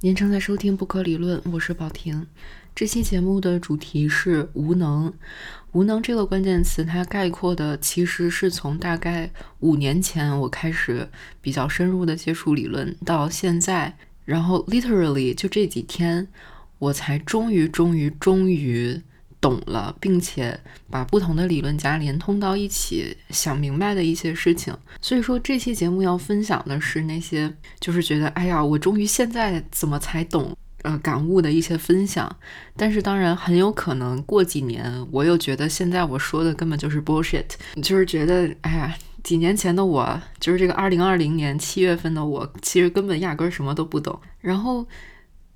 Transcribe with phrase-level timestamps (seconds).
[0.00, 2.24] 您正在收听不可理论，我是宝婷。
[2.72, 5.12] 这期节目的主题是无能。
[5.72, 11.08] 无能这个关键词，它概括的其实是从大概五年前我开始
[11.42, 16.28] 比较深入的接触理论，到现在，然后 literally 就这几天，
[16.78, 19.02] 我才终于、终于、终于。
[19.40, 20.58] 懂了，并且
[20.90, 24.76] 把不同的理论家连通到一起，想明白的一些事情。
[25.00, 32.34] 所以说，这期节目要分享的是那些就是觉得，哎呀，我终于现在怎么才懂，呃，感悟的一些分享。
[32.76, 37.46] 但是，当然很有可能过几年，我又觉得现在我说的根本就是 bullshit，
[37.80, 44.18] 就是觉得，哎呀，几年前的我，就是这个二零二零年七月份的我，其实根本压根什么都不懂。
[44.40, 44.84] 然后。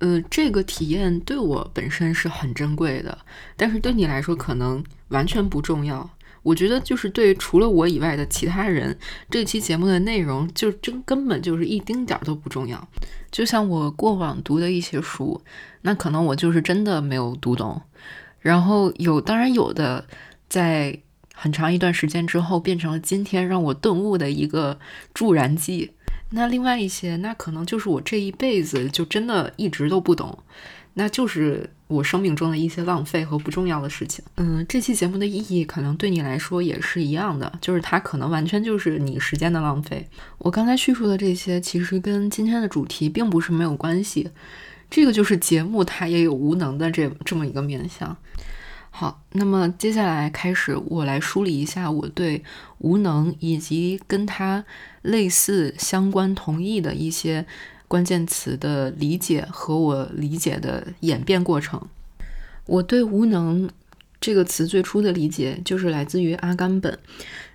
[0.03, 3.17] 呃，这个体验对我本身是很珍贵的，
[3.55, 6.09] 但是对你来说可能完全不重要。
[6.41, 12.85] 我觉得就是对除了我以外的其他人，这期节目的内容就真根本就是一丁点儿都不重要。
[13.31, 15.41] 就像我过往读的一些书，
[15.83, 17.81] 那可能我就是真的没有读懂。
[18.41, 20.05] 然后有，当然有的，
[20.49, 20.99] 在
[21.33, 24.77] 很长一段时间之后，变成了今天让我顿悟的一个
[25.13, 25.91] 助燃剂。
[26.35, 30.37] 那另外一些，那可能就是我这一辈子就真的一直都不懂，
[30.95, 34.25] 那就是我生命中的一些浪费和不重要的事情。
[34.37, 40.07] 嗯，这期节目的意义可能对你来说也是一样的，就是它可能完全就是你时间的浪费。
[40.39, 44.29] 我刚才叙述的这些，其实跟今天的主题并不是没有关系。
[44.89, 48.15] 这个就是节目它也有无能的这这么一个面相。
[48.95, 52.43] 好，那么接下来开始，我来梳理一下我对
[52.77, 54.63] 无能以及跟它
[55.01, 57.47] 类似、相关、同义的一些
[57.87, 61.81] 关键词的理解和我理解的演变过程。
[62.67, 63.67] 我对无能
[64.21, 66.99] 这个词最初的理解就是来自于阿甘本，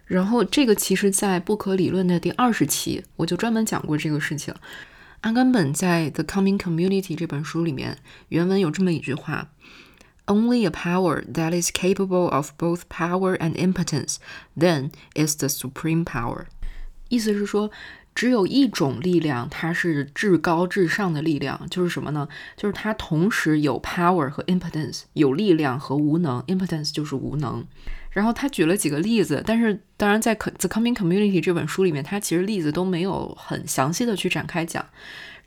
[0.06, 4.52] 然后这个其实在不可理论的第二十期我就专门讲过这个事情。
[5.20, 7.98] 阿甘本在《The Coming Community》这本书里面
[8.30, 9.50] 原文有这么一句话。
[10.28, 14.18] Only a power that is capable of both power and impotence,
[14.54, 16.44] then is the supreme power。
[17.08, 17.70] 意思是说，
[18.14, 22.28] 只有一种力量，它是至高至上的力量，就是什么呢？
[22.56, 26.42] 就是它同时有 power 和 impotence，有力量和无能。
[26.42, 27.66] impotence 就是无能。
[28.10, 34.84] 然后他举了几个例子，但是当然在《The Coming Community》这本书里面，他其实例子都没有很详细的去展开讲。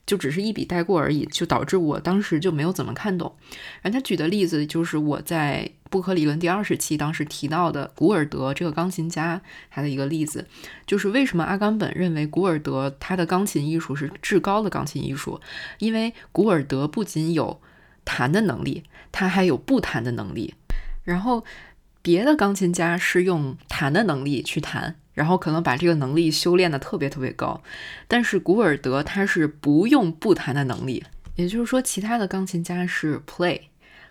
[0.06, 3.36] 就只是一笔带过而已，就导致我当时就没有怎么看懂。
[3.82, 10.48] 然后他举的例子就是我在《不可理论》第二十期当时提到的古尔德这个钢琴家他的一个例子，
[10.86, 15.40] 就是为什么阿冈本认为古尔德他的钢琴艺术是至高的钢琴艺术？
[15.80, 17.62] 因为古尔德不仅有
[18.04, 20.56] 弹的能力，他还有不弹的能力。
[21.04, 21.44] 然后
[22.02, 24.96] 别的钢琴家是用弹的能力去弹。
[25.14, 27.62] 然后可能把这个能力修炼的特别特别高，
[28.08, 31.04] 但是古尔德他是不用不弹的能力，
[31.36, 33.64] 也就是说，其他的钢琴家是 play，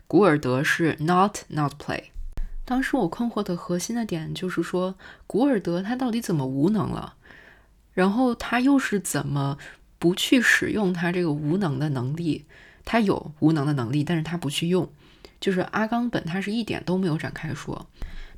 [0.06, 2.02] 古尔德是 not not play。
[2.66, 4.94] 当时我困惑的核心的点就是说，
[5.26, 7.14] 古尔德他到底怎么无能了？
[7.94, 9.56] 然后他又是怎么
[9.98, 12.44] 不去使用他这个无能的能力？
[12.84, 14.92] 他有无能的能力，但是他不去用，
[15.40, 17.88] 就是阿冈本他是一点都没有展开说。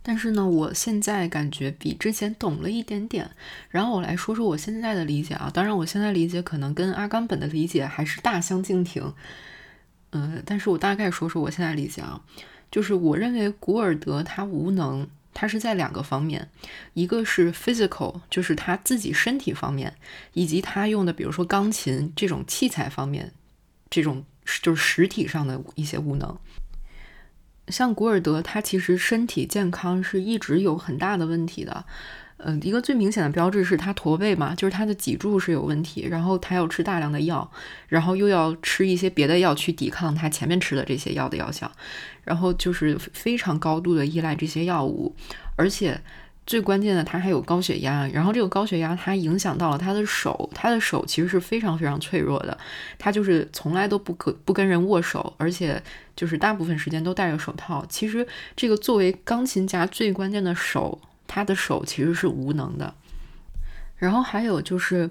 [0.04, 3.30] 但是呢，我现在感觉比之前懂了一点点。
[3.68, 9.14] 然后我来说说我现在的理解啊，当然我现在理解可能跟阿冈本的理解还是大相径庭。
[10.10, 12.20] 嗯，但是我大概说说我现在理解啊，
[12.70, 16.50] 就是我认为古尔德他无能，他是在两个方面，
[16.94, 19.94] 一个是 physical，就是他自己身体方面，
[20.32, 23.32] 以及他用的比如说钢琴这种器材方面，
[23.88, 24.24] 这种
[24.60, 26.36] 就是实体上的一些无能。
[27.68, 31.84] 像古尔德，他其实身体健康是一直有很大的问题的。
[32.38, 37.48] 嗯，一个最明显的标志是他驼背嘛，就是他的脊柱是有问题，然后他要吃大量的药，
[37.88, 41.70] 然后又要吃一些别的药去抵抗他前面吃的这些药的药效，
[42.24, 45.14] 然后就是非常高度的依赖这些药物，
[45.56, 46.00] 而且。
[46.44, 52.58] 最关键的，他还有高血压，然后这个高血压它影响到了他的手，他的手其实是非常非常脆弱的，
[52.98, 55.80] 他就是从来都不可不跟人握手，而且
[56.16, 57.86] 就是大部分时间都戴着手套。
[57.88, 62.92] 其实这个作为钢琴家最关键的手，他的手其实是无能的。
[63.96, 65.08] 然后还有就是，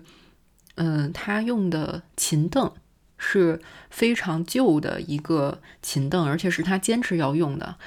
[0.75, 2.69] 嗯，他用的琴凳
[3.17, 7.77] 是非常旧的一个琴凳，而且是他坚持要用的。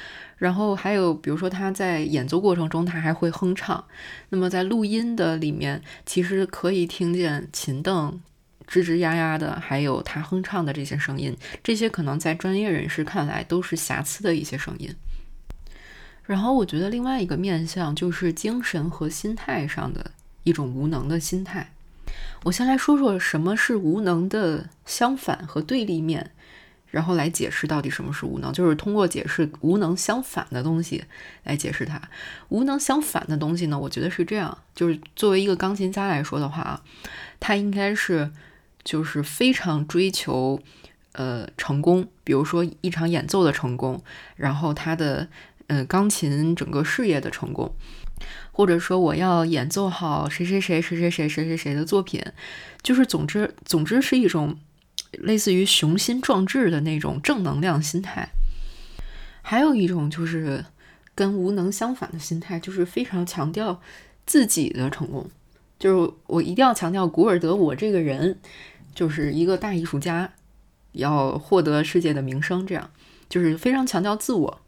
[0.44, 3.82] 然后还有，比如说他在演奏过程中，他还会哼唱。
[4.28, 8.20] 那么在录音的里面，其实可以听见琴凳
[8.68, 11.34] 吱吱呀呀的，还有他哼唱的这些声音。
[11.62, 14.94] 这些可能在专业人士看来都是瑕疵的一些声音。
[16.24, 20.10] 然后我觉得另外一个面向就是精神和心态上的
[20.42, 21.72] 一种无能的心态。
[22.42, 26.32] 我先来说说什么是无能的相反和对立面，
[26.94, 31.02] 然后来解释到底什么是无能，就是通过解释无能相反的东西
[31.42, 32.00] 来解释它。
[32.50, 36.80] 无能相反的东西呢，我觉得是这样，就是作为一个钢琴家来说的话啊，
[37.40, 38.30] 他应该是
[38.84, 40.60] 就是非常追求
[41.14, 44.00] 呃成功，比如说一场演奏的成功，
[44.36, 45.26] 然后他的
[45.66, 47.74] 呃钢琴整个事业的成功。
[48.52, 52.22] 或者说我要演奏好谁谁谁谁谁谁谁谁谁的作品，
[52.80, 54.56] 就是总之总之是一种
[55.12, 58.28] 类似于雄心壮志的那种正能量心态。
[59.42, 60.64] 还有一种就是
[61.14, 63.80] 跟无能相反的心态，就是非常强调
[64.26, 65.30] 自己的成功，
[65.78, 68.38] 就是我一定要强调古尔德我这个人
[68.94, 70.32] 就是一个大艺术家，
[70.92, 72.90] 要获得世界的名声，这样
[73.28, 74.60] 就是非常强调自我。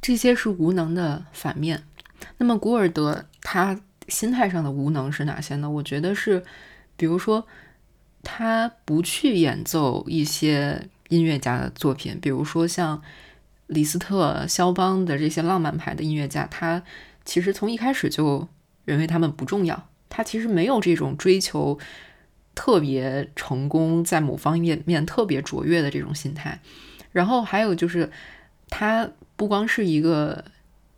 [0.00, 1.84] 这些是无能的反面。
[2.38, 3.78] 那么古尔德他
[4.08, 5.68] 心态上的无能是哪些呢？
[5.68, 6.42] 我觉得是，
[6.96, 7.46] 比如说
[8.22, 13.02] 他不去演奏一些音乐家的作品，比如说像
[13.66, 16.82] 李斯特、肖邦的这些浪漫派的音乐家，他
[17.24, 18.48] 其实从一开始就
[18.84, 21.78] 认为他们不重要，他其实没有这种追求
[22.54, 26.60] 特别成功，在某方面面特别卓越的这种心态。
[27.10, 28.10] 然后还有就是
[28.68, 30.44] 他不光是一个。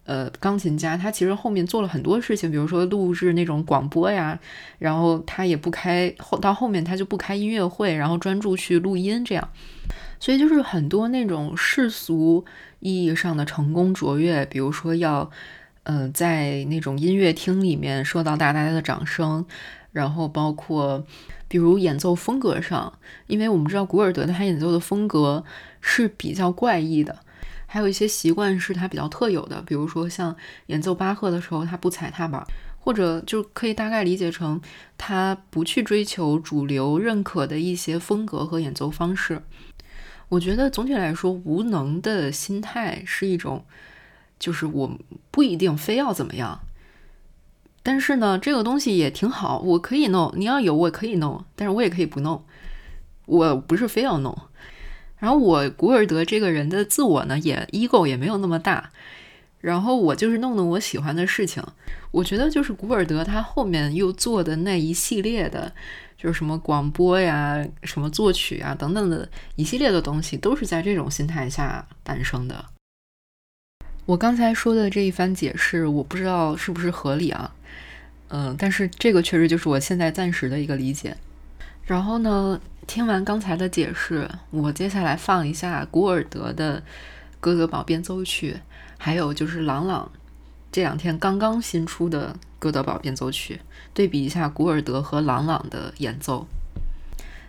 [0.04, 4.38] 呃，钢琴家他其实后面做了很多事情，比如说录制那种广播呀，
[4.78, 9.48] 然后他也不开后到后面他就不开音乐会，然后专注去录音这样。
[10.20, 12.44] 所以就是很多那种世俗
[12.80, 15.30] 意义上的成功卓越，比如说要
[15.84, 19.46] 呃在那种音乐厅里面受到大家的掌声，
[19.92, 21.06] 然后包括
[21.48, 25.44] 比如演奏风格上，因为我们知道古尔德他演奏的风格
[25.80, 27.23] 是比较怪异的。
[27.74, 30.36] 还有一些习惯是他比较特有的，比如说像
[30.66, 32.40] 演奏巴赫的时候，他不踩踏板，
[32.78, 34.60] 或者就可以大概理解成
[34.96, 39.42] 他不去追求主流认可的一些风格和演奏方式。
[40.28, 43.64] 我觉得总体来说，无能的心态是一种，
[44.38, 44.96] 就是我
[45.32, 46.60] 不一定非要怎么样，
[47.82, 52.44] 但是呢，这个东西也挺好，我可以弄，你要有我可以弄，但是我也可以不弄，
[53.26, 54.32] 我不是非要弄。
[55.24, 58.90] 然后我古尔德这个人的自我呢，也 ego 也没有那么大。
[59.62, 61.64] 然后我就是弄弄我喜欢的事情。
[62.10, 65.72] 我觉得就是古尔德他后面又做的那一系列的，
[66.18, 69.26] 就是什么广播呀、什么作曲啊等等的
[69.56, 72.62] 一系列的东西，都是在这种心态下诞生的。
[74.04, 77.50] 我刚才说的这一番解释，我不知道是不是合理啊？
[78.28, 81.16] 嗯，但是这个确实就是我现在暂时的一个理解。
[81.86, 82.60] 然后呢？
[82.86, 86.80] 听完刚才的解释，我接下来放一下古尔德的
[87.40, 88.52] 《哥德堡变奏曲》，
[88.98, 90.10] 还有就是朗朗
[90.70, 93.56] 这两天刚刚新出的《哥德堡变奏曲》，
[93.92, 96.46] 对比一下古尔德和朗朗的演奏。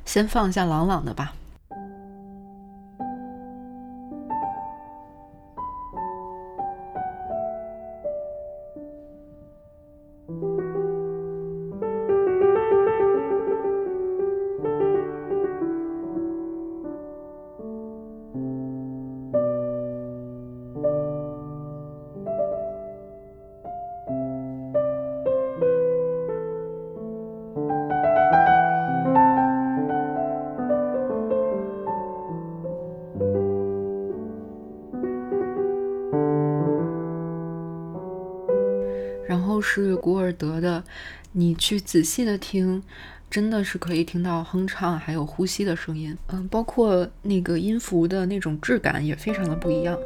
[0.06, 1.34] 先放一下朗朗的吧。
[41.66, 42.84] 去仔细的听，
[43.28, 49.98] 真的是可以听到哼唱还有呼吸的声音，嗯，包括那个音符的那种质感也非常的不一样。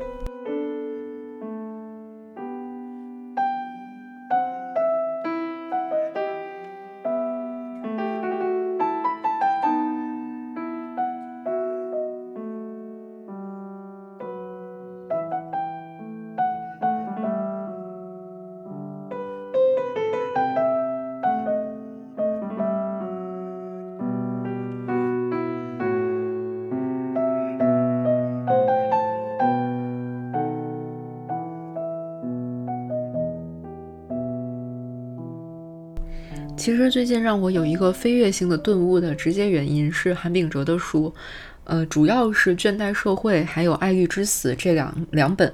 [36.60, 41.16] 其实最近让我有一个飞跃性的顿悟的直接原因是韩炳哲的书，
[41.64, 45.54] 呃，主要是《倦怠社会》还有《爱欲之死》这两两本。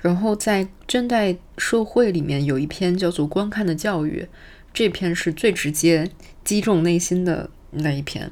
[0.00, 4.22] 然后在《倦怠社会》里面有一篇叫做《观看的教育》，
[4.74, 6.10] 这篇是最直接
[6.42, 8.28] 击中内心的那一篇。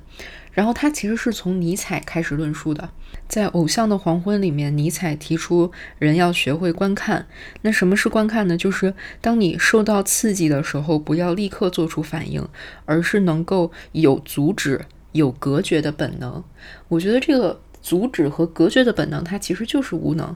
[0.58, 2.90] 然后他其实是从尼采开始论述的，
[3.28, 7.28] 在《偶像的黄昏》里面，尼采提出人要学会观看。
[7.62, 8.56] 那什么是观看呢？
[8.56, 12.44] 就是当你受到刺激的时候，不要立刻做出反应，
[12.86, 16.42] 而是能够有阻止、有隔绝的本能。
[16.88, 20.34] 我觉得这个阻止和隔绝的本能，它其实就是无能。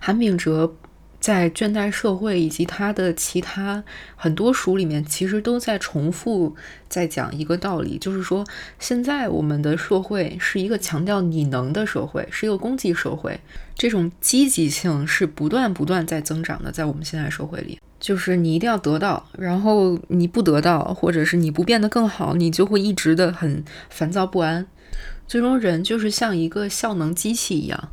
[0.00, 0.74] 韩炳哲。
[1.22, 3.84] 在《倦怠社会》以及他的其他
[4.16, 6.56] 很多书里面，其实都在重复
[6.88, 8.44] 在讲一个道理，就是说，
[8.80, 13.38] 现在我们的社会是一个强调你能的社会，是一个功绩社会，
[13.76, 16.72] 这种积极性是不断不断在增长的。
[16.72, 24.66] 在我们现在社会里，就是你一定要得到，然后你不得到，或者是你不变得更好，你就会一直的很烦躁不安，
[25.28, 27.90] 最终人就是像一个效能机器一样。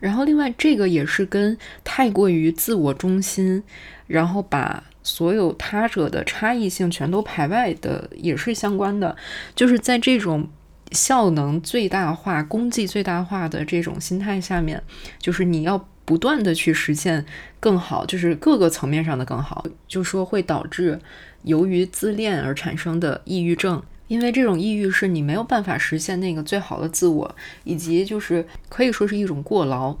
[0.00, 3.62] 然后，另外这个也是跟太过于自我中心，
[4.06, 9.16] 然后把所有他者的差异性全都排外的也是相关的。
[9.54, 10.48] 就是在这种
[10.92, 14.82] 效能最大化、功绩最大化的这种心态下面，
[15.18, 17.26] 就是你要不断的去实现
[17.58, 21.00] 更好，就是各个层面上的更好，就说会导致
[21.42, 23.82] 由于自恋而产生的抑郁症。
[24.08, 29.94] 因为这种抑郁是你没有办法实现那个最好的自我，以及就是可以说是一种过劳。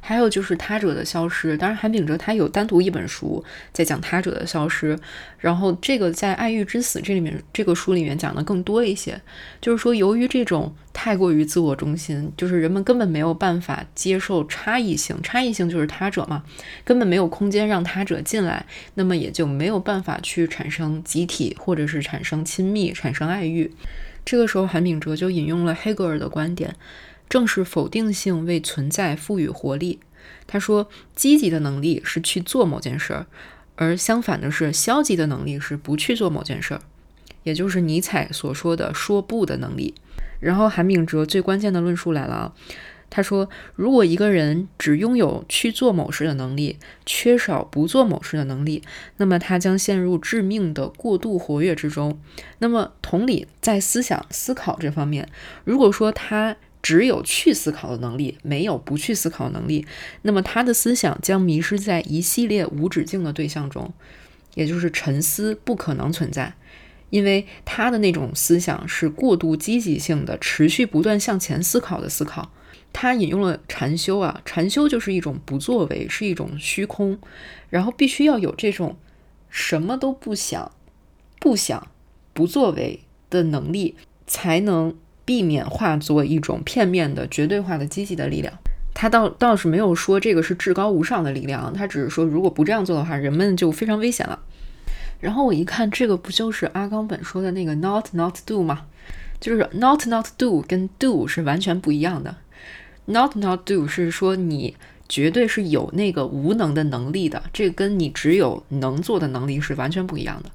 [0.00, 4.98] 还有就是他者的消失，当然韩炳哲他有单独一本书在讲他者的消失，
[5.38, 9.20] 然后这个在《爱欲之死》这里面这个书里面讲的更多一些，
[9.60, 16.42] 就是说由于这种太过于自我中心，就是人们根本没有办法接受差异性，差异性就是他者嘛，
[16.84, 18.64] 根本没有空间让他者进来，
[18.94, 23.70] 那么也就没有办法去产生集体或者是产生亲密、产生爱欲。
[24.24, 26.74] 这个时候韩炳哲就引用了黑格尔的观点。
[27.30, 30.00] 正是否定性为存在赋予活力。
[30.46, 33.26] 他说，积极的能力是去做某件事儿，
[33.76, 36.80] 而相反的是，消极的能力是不去做某件事儿，
[37.44, 39.94] 也就是尼采所说的说不的能力。
[40.40, 42.52] 然后，韩炳哲最关键的论述来了啊，
[43.08, 48.82] 他说，如果一个人只拥有去做某事的能力，缺少不做某事的能力，
[49.18, 52.18] 那么他将陷入致命的过度活跃之中。
[52.58, 55.28] 那么，同理，在思想思考这方面，
[55.64, 59.86] 如果说他只有去思考的能力，没有不去思考能力，
[60.22, 63.92] 那么他的思想将迷失在一系列无止境的对象中，
[64.54, 66.54] 也就是沉思不可能存在，
[67.10, 72.50] 因为他的那种思想是过度积极性的、持续不断向前思考的思考。
[72.92, 77.18] 他引用了禅修啊，禅修就是一种不作为，是一种虚空，
[77.68, 78.96] 然后必须要有这种
[79.48, 80.72] 什么都不想、
[81.38, 81.86] 不想、
[82.32, 83.96] 不作为的能力，
[84.26, 84.96] 才能。
[85.30, 88.52] 避免化作一种片面的、绝对化的积极的力量。
[88.92, 94.40] 他倒倒是没有说这个是至高无上的力量，他只是说如果不这样做的话，人们就非常危险了。
[95.20, 98.86] 然后我一看，这个不就是阿冈本说的那个 “not not do” 吗？
[99.38, 102.34] 就是 “not not do” 跟 “do” 是完全不一样的。
[103.04, 104.74] “not not do” 是说你
[105.08, 110.50] 绝对是有那个无能的能力的，这跟你只有能做的能力是完全不一样的。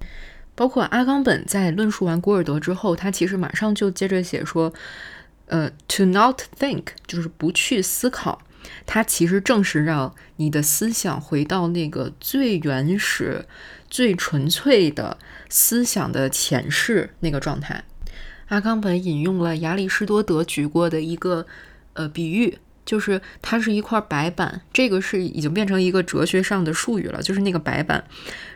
[0.55, 4.74] 包括阿冈本在论述完古尔德之后，他其实马上就接着写说，
[5.47, 8.41] 呃，to not think 就是不去思考，
[8.85, 13.45] 它其实正是让你的思想回到那个最原始、
[13.89, 15.17] 最纯粹的
[15.50, 17.83] 思想的前世那个状态。
[18.47, 21.45] 阿冈本引用了亚里士多德举过的一个
[21.93, 28.05] 呃比喻，就是它是一块白板，这个是已经变成一个哲学上的术语了，就是那个白板，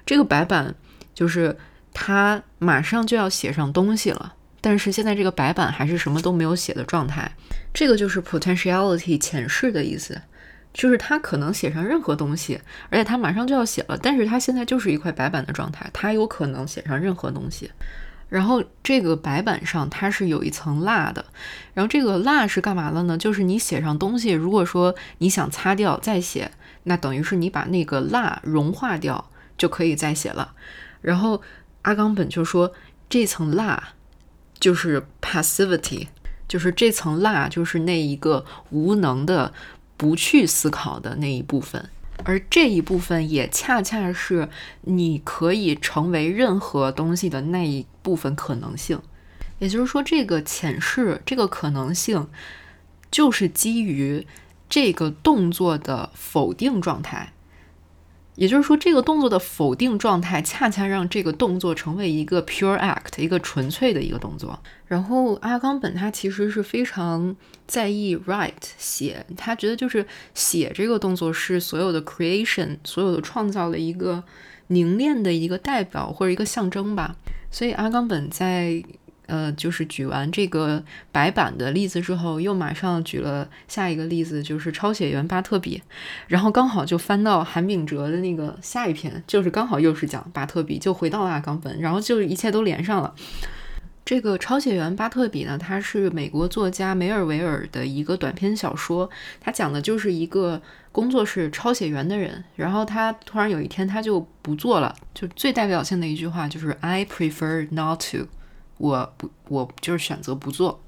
[0.05, 0.73] 这个白板
[1.13, 1.57] 就是。
[1.93, 7.31] 他马上就要写上东西了，但是现在这个白板还是什么都没有写的状态。
[7.73, 10.21] 这个就是 potentiality 前世的意思，
[10.73, 17.71] 就是他可能写上任何东西，而且他马上就要写了，但是他现在就是一块白板的状态，他有可能写上任何东西。
[18.27, 21.25] 然后这个白板上它是有一层蜡的，
[21.73, 23.17] 然后这个蜡是干嘛的呢？
[23.17, 26.51] 就是你写上东西，如果说你想擦掉再写，
[26.83, 30.53] 那等于是你把那个蜡融化掉就可以再写了。
[31.01, 31.41] 然后。
[31.83, 32.73] 阿冈本就说，
[33.09, 33.89] 这层蜡
[34.59, 36.07] 就是 passivity，
[36.47, 39.53] 就是这层蜡就是那一个无能的、
[39.95, 41.89] 不去思考的那一部分，
[42.25, 44.49] 而这一部分也恰恰是
[44.81, 49.01] 你可以成为任何东西的那一部分可能性。
[49.59, 52.27] 也就是说，这个潜势、这个可能性，
[53.11, 54.25] 就是基于
[54.69, 57.33] 这个动作的否定状态。
[58.39, 64.57] 也就是说，这个动作的否定状态，恰恰让这个动作成为一个 pure act，一个纯粹的一个动作。
[64.87, 67.35] 然后阿冈本他其实是非常
[67.67, 74.23] 在意 write 写，他觉得就是写这个动作是所有的 creation，所有的创造的一个
[74.67, 77.17] 凝练的一个代表或者一个象征吧。
[77.51, 78.81] 所以阿冈本在
[79.29, 85.81] 呃，就是举完这个白板的例子之后，又马上举了下一个例子，就是抄写员巴特比，
[86.27, 93.13] 然后刚好就翻到韩炳哲的那个下一篇，就是刚好又是讲巴特比，就回到了阿冈本，然后就一切都连上了。
[94.03, 99.07] 这个抄写员巴特比呢，他是美国作家梅尔维尔的一个短篇小说，
[99.39, 100.59] 他讲的就是一个
[100.91, 108.27] 工作是抄写员的人，然后他突然有一天他就不做了，就最代表性的一句话就是 I prefer not to。
[108.79, 110.81] 我不，我就是选择不做。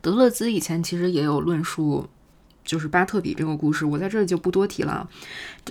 [0.00, 2.06] 德勒兹以前其实也有论述，
[2.62, 5.08] 就是巴特比这个故事，我在这里就不多提了。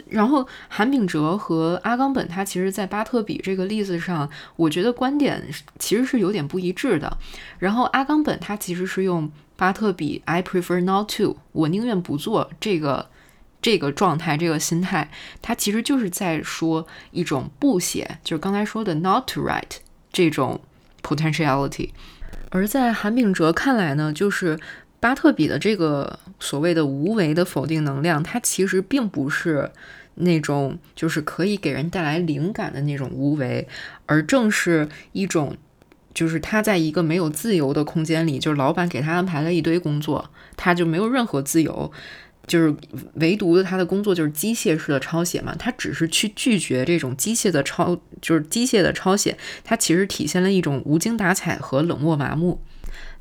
[0.09, 7.15] 然后韩炳哲和阿冈本，他其实在巴特比这个例子上，我觉得观点其实是有点不一致的。
[7.59, 13.07] 然后阿冈本他其实是用巴特比 I prefer not to，我宁愿不做这个
[13.61, 15.11] 这个状态，这个心态，
[15.43, 19.77] 他其实就是在说一种不写，就是刚才说的 not to write
[20.11, 20.59] 这种。
[21.03, 21.89] potentiality，
[22.50, 24.60] 而在韩炳哲看来呢，就是
[25.00, 29.72] 巴特比的这个所谓的无为的否定能量，它其实并不是
[30.15, 33.67] 那种就是可以给人带来灵感的那种无为，
[34.05, 35.55] 而正是一种
[36.13, 41.91] 就是他在一个没有自由的空间里，就是老板给他安排了一堆工作，他就没有任何自由。
[42.51, 42.75] 就是
[43.13, 52.60] 唯独的他的工作就是机械式的抄写嘛，他只是去拒绝这种机械的抄，就是机械的抄写，它其实体现了一种无精打采和冷漠麻木。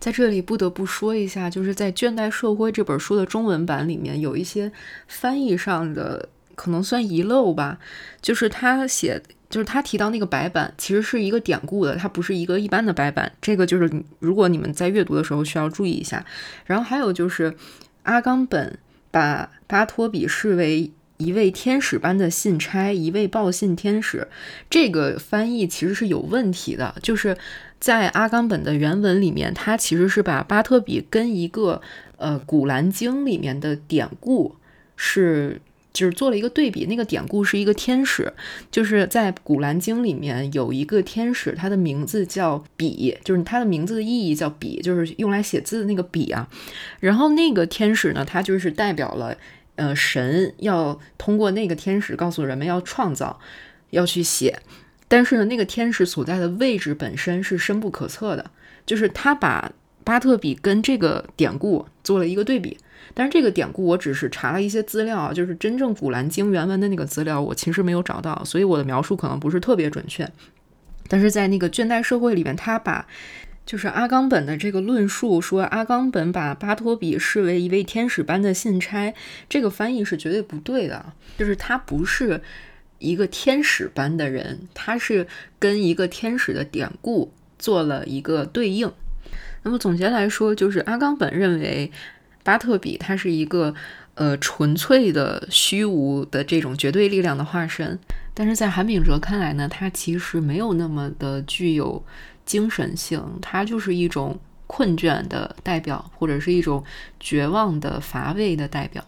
[0.00, 4.72] 在这里不得不说一下，就是在《倦怠社会》这本书的中文版里面有一些
[5.06, 7.78] 翻译上的可能算遗漏吧，
[8.20, 16.26] 就是他写，就是他提到那个白板其实是一个典故的，它不是一个一般的白板，这个就是如果你们在阅读的时候需要注意一下。
[16.66, 17.54] 然后还有就是
[18.02, 18.76] 阿冈本。
[19.10, 24.28] 把巴托比视为一位天使般的信差，一位报信天使，
[24.68, 26.94] 这个翻译其实是有问题的。
[27.02, 27.36] 就是
[27.78, 31.80] 在阿冈本的原文里面，他其实是把巴托比跟一个
[32.16, 34.56] 呃《古兰经》里面的典故
[34.96, 35.60] 是。
[35.92, 38.32] 就是做了一个对比，那个典故是一个天使，
[38.70, 46.48] 就是在《古兰经》里面有一个天使，他的名字叫笔，就是他的名字的意义叫笔，就是用来写字的那个笔啊。
[47.00, 49.36] 然后那个天使呢，他就是代表了，
[49.76, 53.40] 呃，神要通过那个天使告诉人们要创造，
[53.90, 54.60] 要去写。
[55.08, 58.50] 但是呢，那个天使所在的位置本身是深不可测的，
[58.86, 59.72] 就是他把
[60.04, 62.78] 巴特比跟这个典故做了一个对比。
[63.12, 70.28] 但是这个典故我只是查了一些资料，就是真正《古兰经》原文的那个资料，我其实没有找到，所以我的描述可能不是特别准确。
[71.08, 73.04] 但是在那个《倦怠社会》里面，他把
[73.66, 79.12] 就是阿冈本的这个论述说，阿冈本把巴托比视为一位天使般的信差，
[79.48, 82.40] 这个翻译是绝对不对的，就是他不是
[82.98, 85.26] 一个天使般的人，他是
[85.58, 88.92] 跟一个天使的典故做了一个对应。
[89.62, 91.90] 那么总结来说，就是阿冈本认为。
[92.42, 93.74] 巴特比他是一个
[94.14, 97.98] 呃纯粹的虚无的这种绝对力量的化身，
[98.34, 102.04] 但是在韩炳哲看来呢，他其实没有那么的具有
[102.44, 106.82] 精神性，他就是一种困倦的代表，或者是一种
[107.18, 109.04] 绝望的乏味的代表。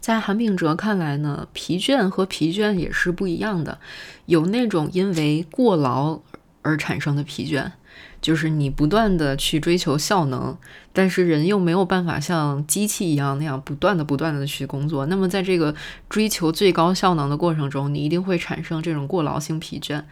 [0.00, 3.78] 在韩炳哲看来呢，疲倦和疲倦也是不一样的，
[4.26, 6.20] 有那种因为过劳
[6.62, 7.72] 而产生的疲倦。
[8.20, 10.56] 就是你不断的去追求效能，
[10.92, 15.06] 但是人又没有办法像机器一样那样不断的、不断的去工作。
[15.06, 15.74] 那么在这个
[16.08, 20.02] 追求最高效能的过程中，你一定会产生这种过劳性疲倦。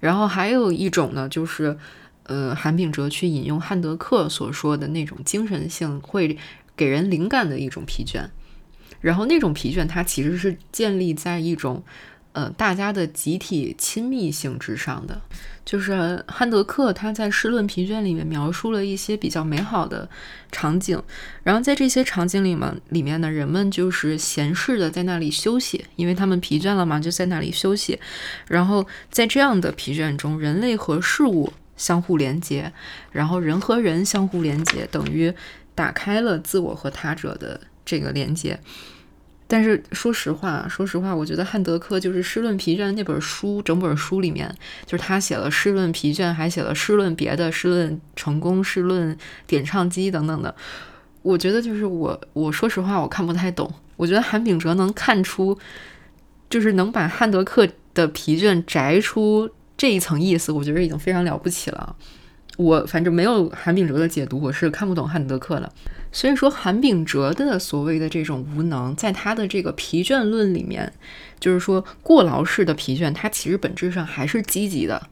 [0.00, 1.78] 然后还有一种呢，就是
[2.24, 6.36] 呃，韩炳哲去引用汉德克所说的那种精神性会
[6.76, 8.28] 给人灵感的一种疲倦。
[9.00, 11.82] 然后那种疲倦，它其实是建立在一种。
[12.38, 15.20] 呃，大家的集体亲密性之上的，
[15.64, 20.08] 就是汉德克他在《诗论疲倦》里面描述了一些比较美好的
[20.52, 21.02] 场景，
[21.42, 27.98] 然后在这些场景里面，里面呢人们就是闲适的在那里休息，因为他们疲倦了嘛，就在那里休息。
[28.46, 32.72] 然后在这样的疲倦中，人类和事物相互连接，
[33.10, 35.34] 然后人和人相互连接，等于
[35.74, 38.60] 打开了自我和他者的这个连接。
[39.50, 50.54] 但是说实话，说实话，我觉得汉德克就是《诗论疲倦》那本书，整本书里面，就是他写了《诗论疲倦》，还写了《诗论别的》，《诗论成功》，《诗论点唱机》等等的。
[51.22, 53.72] 我觉得就是我，我说实话，我看不太懂。
[53.96, 55.58] 我觉得韩炳哲能看出，
[56.50, 61.96] 就是能把汉德克的疲倦摘出这一层意思，我觉得已经非常了不起了。
[62.58, 65.72] 我反正没有韩炳哲的解读，我是看不懂汉德克的。
[66.10, 70.92] 所以说，韩炳哲的所谓的这种无能，在他的这个疲倦论里面，
[71.38, 75.08] 就是说过劳式的疲倦，它其实本质上还是积极的。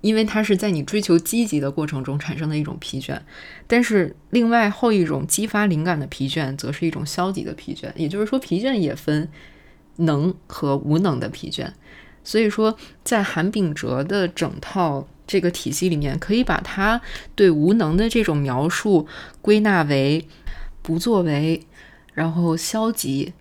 [0.00, 3.18] 因为它是在你追求积极的过程中产生的一种疲倦，
[3.66, 7.90] 但是另外后一种激发灵感的疲倦，则是一种消极的疲倦。
[7.94, 9.26] 也就是说，疲倦也分
[9.96, 11.68] 能和无能的疲倦。
[12.22, 17.00] 所以说，在韩炳哲的整套这个体系里面，可以把他
[17.34, 19.06] 对无能的这种描述
[19.40, 20.26] 归纳为
[20.82, 21.66] 不作为，
[22.12, 23.32] 然后消极，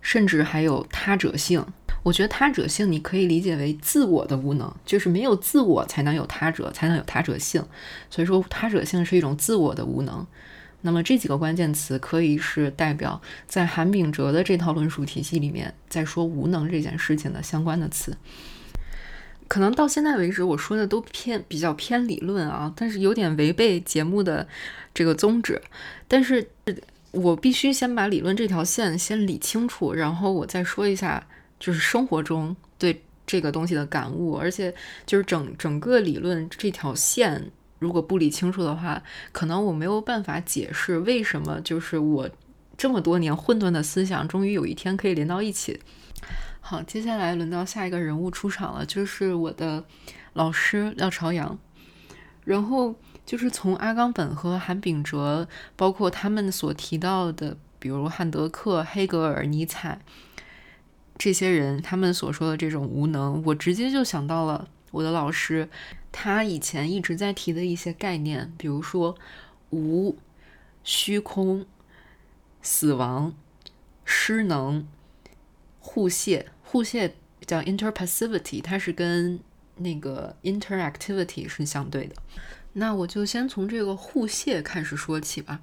[0.00, 1.64] 甚至还有他者性。
[2.02, 7.62] 我觉得他者性，你可以理解为自我的无能，就是没有自我才能有他者，才能有他者性。
[8.08, 10.26] 所以说，他者性是一种自我的无能。
[10.80, 18.16] 那么这几个关键词可以是代表在韩炳哲的这套论述体系里面，在说无能这件事情的相关的词。
[19.50, 24.46] 可能到现在为止，我说的都偏比较偏理论啊，但是有点违背节目的
[24.94, 25.60] 这个宗旨。
[26.06, 26.48] 但是
[27.10, 31.26] 我必须先把理论这条线先理清楚，然后我再说一下。
[31.62, 42.30] 就是生活中对这个东西的感悟，而且就是整整个理论这条线，如果不理清楚的话，可能我没有办法解释为什么就是我
[42.78, 45.78] 这么多年混沌的思想，终于有一天可以连到一起。
[46.70, 49.84] 好，接下来轮到下一个人物出场了，就是我的
[50.34, 51.58] 老师廖朝阳。
[52.44, 52.94] 然后
[53.26, 60.00] 就是从阿冈本和韩炳哲，包括他们所提到的，比如汉德克、黑格尔、尼采。
[61.18, 65.68] 这些人他们所说的这种无能，我直接就想到了我的老师，
[66.12, 69.16] 他以前一直在提的一些概念，比如说
[69.70, 70.16] 无、
[70.84, 71.66] 虚空、
[72.62, 73.34] 死亡、
[74.04, 74.86] 失能、
[75.80, 76.46] 互泄。
[76.70, 77.12] 互泄
[77.44, 79.40] 叫 interpassivity，它是跟
[79.76, 82.14] 那个 interactivity 是相对的。
[82.74, 85.60] 那我就先从这个互泄开始说起吧。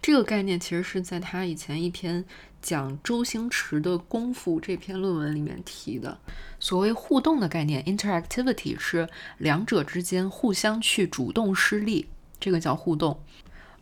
[0.00, 2.24] 这个概念其实是在他以前一篇。
[2.62, 6.18] 讲周星驰的功夫这篇论文里面提的
[6.58, 12.08] 所谓互动的概念，interactivity 是两者之间互相去主动施力，
[12.40, 13.22] 这个叫互动。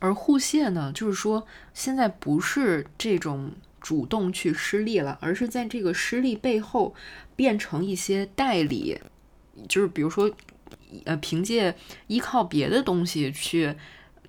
[0.01, 3.53] 而互泄呢，就是说现在不是这种
[3.85, 6.95] 主动去施力了，而是在这个施力背后
[7.37, 8.99] 变成一些代理，
[9.69, 10.35] 就是比如说，
[11.05, 13.75] 呃，凭借依靠别的东西去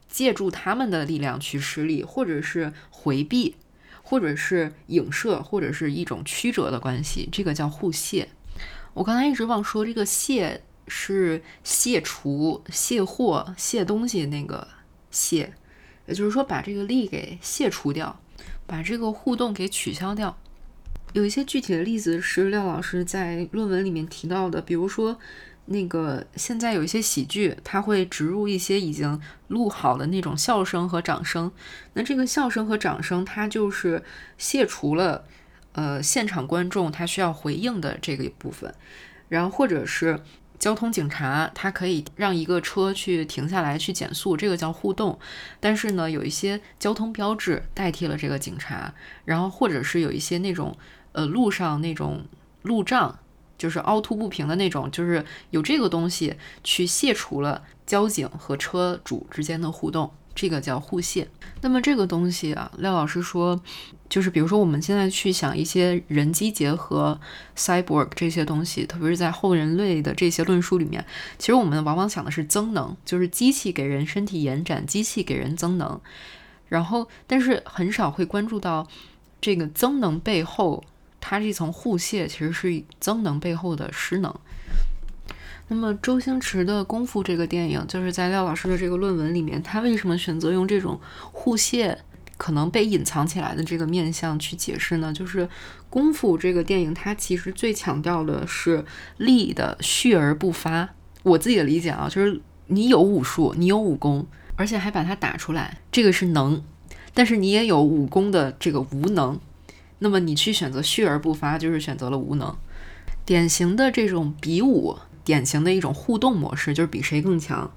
[0.10, 3.56] 借助他们的力量去施力，或者是回避。
[4.08, 8.30] 或者是影射，或者是一种曲折的关系，这个叫互泄。
[8.94, 14.68] 我刚才一直忘说，这个泄是卸除、卸货、卸东西那个
[15.10, 15.52] 卸，
[16.06, 18.22] 也就是说把这个力给卸除掉，
[18.66, 20.38] 把这个互动给取消掉。
[21.14, 25.18] 有一些具体的例子是廖老师在论文里面提到的，比如说。
[25.68, 31.52] 那个现在有一些喜剧，它会植入一些已经录好的那种笑声和掌声。
[31.94, 34.04] 那这个笑声和掌声，它就是
[34.38, 35.26] 卸除了
[35.72, 38.76] 呃现场观众他需要回应的这个部分。
[39.28, 40.20] 然后或者是
[40.66, 45.20] 交通警察，他可以让一个车去停下来去减速，这个叫互动。
[45.60, 48.92] 但是呢，有一些交通标志代替了这个警察。
[49.26, 50.76] 然后或者是有一些那种
[51.12, 52.26] 呃路上那种
[52.64, 53.20] 路障。
[53.58, 61.30] 就是凹凸不平的那种，就是有这个东西去卸除了交警和车主之间的互动，这个叫互卸。
[61.62, 63.62] 那么这个东西啊，廖老师说，
[64.08, 67.20] 就是比如说我们现在去想一些人机结合
[67.56, 71.06] （cyborg） 这些东西，特别是在后人类的这些论述里面，
[71.38, 76.00] 其实我们往往想的是增能，就是机器给人身体延展，机器给人增能，
[76.70, 78.88] 然后但是很少会关注到
[79.42, 80.84] 这个增能背后。
[81.28, 84.32] 它这层互卸其实是增能背后的失能。
[85.70, 91.98] 那么周星驰的《功夫》这个电影，就是在廖老师的这个论文里面，他为什么选择用这种互卸
[92.38, 95.14] 可能被隐藏起来的这个面相去解释呢？
[95.14, 95.48] 就是
[95.90, 98.84] 《功夫》这个电影，它其实最强调的是
[99.18, 100.90] 力的蓄而不发。
[101.24, 106.62] 我自己的理解啊，就是你有武术，你有武功，而且还把它打出来，这个是能；
[107.14, 109.40] 但是你也有武功的这个无能。
[110.00, 112.56] 那么你去选择蓄而不发，就是选择了无能。
[113.24, 117.72] 典型的这种比武，典型的一种互动模式，就是比谁更强。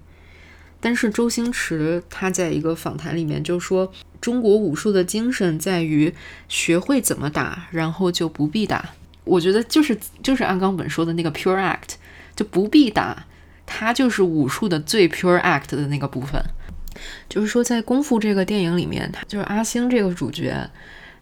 [0.81, 3.91] 但是周星驰他在一个访谈里面就说，
[4.21, 6.13] 中国武术的精神在于
[6.49, 8.91] 学会怎么打，然后就不必打。
[9.25, 11.95] 我觉得就是就是按冈本说的那个 pure act，
[12.35, 13.27] 就不必打，
[13.67, 16.43] 它就是武术的最 pure act 的那个部分。
[17.29, 20.69] 就是说，在《功夫》这个电影里面，他就是阿星这个主角。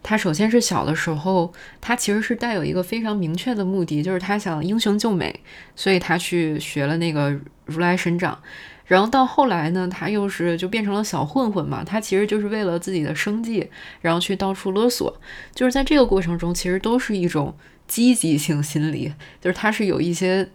[0.02, 5.40] 他首先是小的时候，他其实是带有一个非常明确的目的，就是他想英雄救美，
[5.74, 8.40] 所以他去学了那个如来神掌。
[8.86, 13.68] 然后到后来呢，他又是就变成了小混混嘛，他其实就是为了自己的生计，
[14.00, 15.20] 然后去到处勒索。
[15.54, 17.54] 就是在这个过程中，其实都是一种
[17.88, 20.48] 积极性心理，就是他是有一些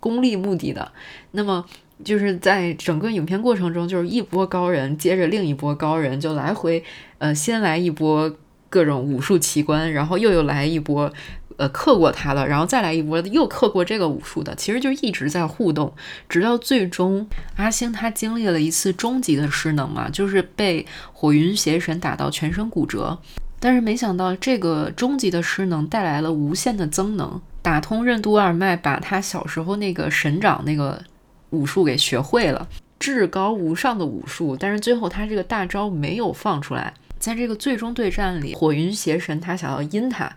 [0.00, 0.92] 功利目的的。
[1.30, 1.64] 那么
[2.04, 6.84] 就是在整个影片过程中，就是一波高人接着另一波高人，就来回
[7.18, 8.30] 呃，先来一波
[8.68, 11.10] 各种武术奇观，然后又又来一波。
[11.58, 15.92] 呃，克过他了，然后再来一波，又克过这个武术的，其实就一直在互动，
[16.28, 23.18] 直到最终阿星他经历了一次终极的失能嘛，就是被火云邪神打到全身骨折。
[23.58, 31.02] 但是没想到这个终极的失能带来了无限的增能，打通任督二脉，把他小时候那个神掌那个
[31.50, 32.68] 武术给学会了，
[33.00, 34.56] 至高无上的武术。
[34.56, 40.32] 但是最后他这个大招没有放出来，在这个最终对战里，火云邪神他想要阴他。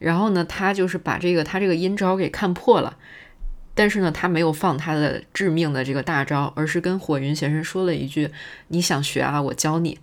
[0.00, 2.96] 然后呢，他就是把这个他这个阴招给看破了，
[3.74, 8.28] 但是呢，他没有放他的致命的这个大招，而是跟火云邪神说了一句
[8.68, 10.00] ：“你想学啊，我教你。”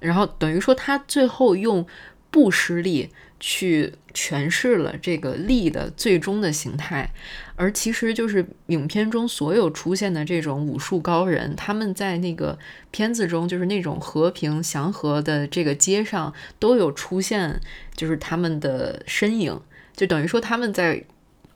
[0.00, 1.86] 然后等于说他最后用
[2.30, 3.10] 不失力。
[3.44, 7.12] 去诠释了这个力的最终的形态，
[7.56, 12.56] 而其实就是影片中所有出现的这种武术高人，他们在那个
[12.92, 17.60] 片子中，就是那种和平祥和的这个街上都有出现，
[17.96, 19.60] 就是他们的身影，
[19.96, 21.02] 就等于说他们在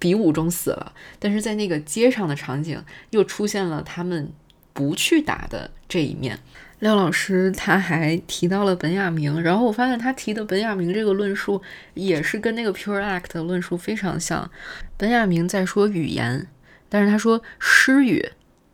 [0.00, 4.32] 比武中死了，但是在那个街上的场景又出现了他们
[4.72, 6.40] 不去打的这一面。
[6.80, 11.62] 廖老师他还提到了本雅明，然后我发现他提的本雅明这个论述
[11.94, 14.50] 也是跟那个 Pure Act 的论述非常像。
[14.98, 16.46] 本雅明在说语言，
[16.90, 18.28] 但是他说失语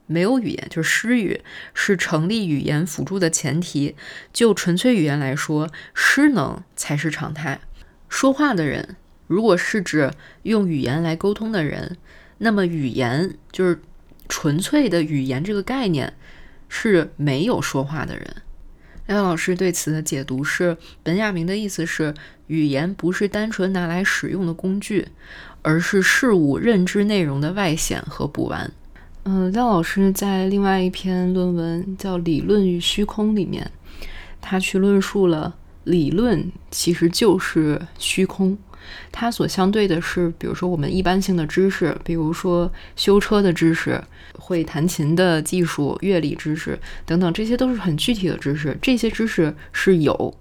[0.06, 1.40] 没有语言，就是失语
[1.74, 3.94] 是成立语言辅助的前提。
[4.32, 7.60] 就纯粹语言来说，失能才是常态。
[8.08, 8.96] 说话的人
[9.28, 10.10] 如果是指
[10.42, 11.96] 用语言来沟通的人，
[12.38, 13.80] 那么语言就是
[14.28, 16.12] 纯粹的语言这个概念。
[16.74, 18.36] 是没有说话的人。
[19.06, 22.14] 廖老师对此的解读是：本雅明的意思是，
[22.46, 25.08] 语言不是单纯拿来使用的工具，
[25.60, 28.72] 而是事物认知内容的外显和补完。
[29.24, 33.70] 嗯，廖老师在另外一篇论文叫《理论与虚空》里面，
[34.40, 35.54] 他去论述了
[35.84, 38.56] 理论其实就是虚空。
[39.10, 44.02] 它所相对的是，比如说我们一般性的知识，比如说修车的知识、
[44.34, 48.76] 会弹琴的技术、乐理知识等等，这些都是很具体的知识。
[48.80, 50.34] 这些知识是有，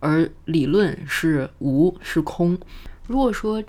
[0.00, 2.58] 而理论是无，是空。
[3.06, 3.62] 如果说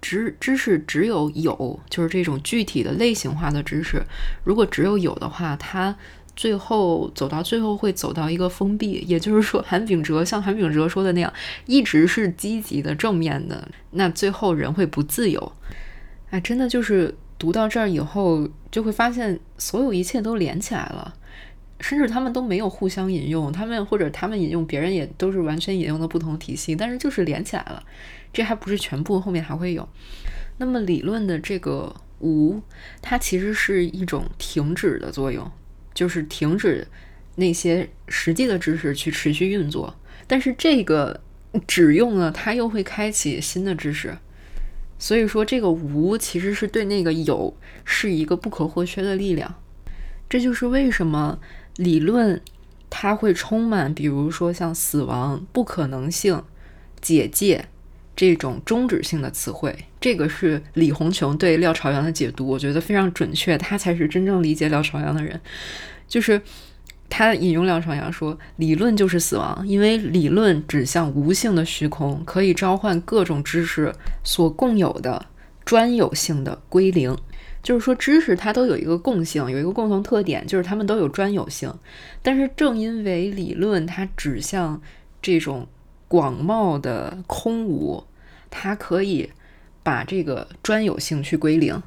[0.00, 4.02] 知知识只有有，就是这种具体的类型化的知识，
[4.44, 5.96] 如果只有有的话，它。
[6.36, 11.32] 最后走到最后会走到一个封闭，也就是说，韩炳哲像韩炳哲说的那样，
[11.64, 15.52] 一直是积极的、正面的，那最后人会不自由。
[16.30, 21.14] 哎，真的就是读到这儿以后，就会发现所有一切都连起来了，
[21.80, 27.82] 甚至他们都没有互相引用，他们或者他们引用别人也都是完全引用的不同体系，但是就是连起来了。
[28.32, 29.88] 这还不是全部，后面还会有。
[30.58, 32.60] 那么理论的这个无，
[33.00, 35.50] 它其实是一种停止的作用。
[35.96, 36.86] 就是停止
[37.36, 41.18] 那些实际的知识去持续运作，但是这个
[41.66, 44.16] 只用了，它又会开启新的知识。
[44.98, 49.54] 所以说，这个无其实是对那个有是一个不可或缺的力量。
[50.28, 51.38] 这就是为什么
[51.76, 52.40] 理论
[52.90, 56.42] 它会充满，比如说像死亡、不可能性、
[57.00, 57.68] 解界
[58.16, 59.76] 这种终止性的词汇。
[60.00, 65.38] 这个是李红琼对廖朝阳的解读，我觉得非常准确，他才是真正理解廖朝阳的人。
[66.08, 66.40] 就是
[67.08, 73.92] 他引用廖朝阳说：“理论就是死亡，因为理论指向无性的虚空，可以召唤各种知识
[74.24, 75.26] 所共有的
[75.64, 77.16] 专有性的归零。
[77.62, 81.72] 就是说，知识它都有一个共性，有一个共同特点，就是它们都有专有性。
[82.22, 84.80] 但是正因为理论它指向
[85.20, 85.66] 这种
[86.08, 88.04] 广袤的空无，
[88.50, 89.30] 它可以
[89.82, 91.80] 把这个专有性去归零。”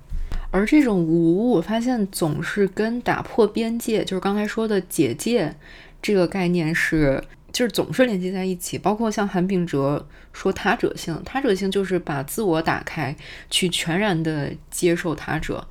[0.52, 5.56] 而这种无，我发现总是跟打破边界，就是刚才说的解界
[6.02, 8.76] 这个概念是，就是总是连接在一起。
[8.76, 13.16] 包括像韩炳哲说他者性，他者性就是把自我打开，
[13.52, 15.68] 去全然的接受他者。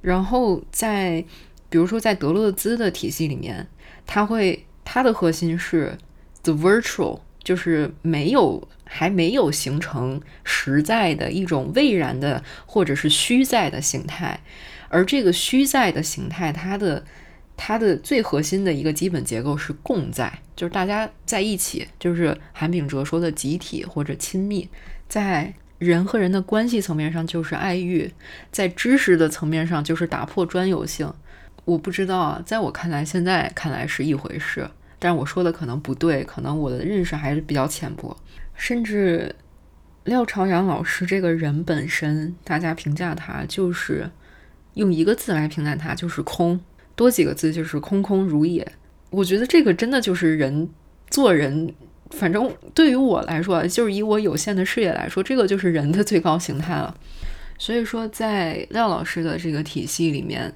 [0.00, 1.24] 然后在
[1.68, 3.66] 比如说在德勒兹的体系里面，
[4.06, 5.98] 他会他的核心是
[6.44, 8.66] the virtual，就是没有。
[8.86, 14.38] 还没有形成实在的一种未然的或者是虚在的形态，
[14.88, 17.02] 而这个虚在的形态，它的
[17.56, 24.68] 它的最核心的一个基本结构是共在，就是大家在一起，就是韩炳哲说的集体或者亲密，
[25.08, 28.12] 在人和人的关系层面上就是爱欲，
[28.52, 31.10] 在知识的层面上就是打破专有性。
[31.64, 38.16] 我不知道啊，在我看来，现在看来是一回事，但是我说的可能不对，可能我的认识还是比较浅薄。
[38.54, 39.34] 甚至
[40.04, 44.10] 廖朝阳老师这个人本身，大家评价他就是
[44.74, 46.60] 用一个字来评价他就是空，
[46.94, 48.66] 多几个字就是空空如也。
[49.10, 50.68] 我觉得这个真的就是人
[51.08, 51.72] 做人，
[52.10, 56.94] 反正对于我来说，就是以我有限的视野来说，这个就是人的最高形态了。
[57.56, 60.52] 所以说，在廖老师的这个体系里面，